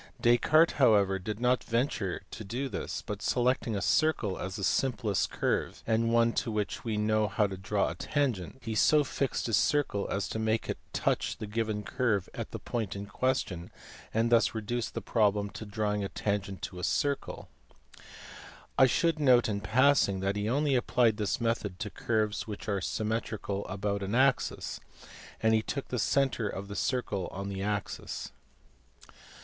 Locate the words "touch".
10.91-11.37